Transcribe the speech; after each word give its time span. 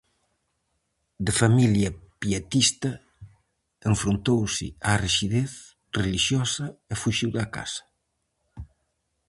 De 1.27 1.33
familia 1.41 1.89
pietista, 2.21 2.91
enfrontouse 3.91 4.67
á 4.89 4.91
rixidez 5.05 5.51
relixiosa 5.99 6.65
e 6.91 6.93
fuxiu 7.01 7.29
da 7.37 7.45
casa. 7.55 7.83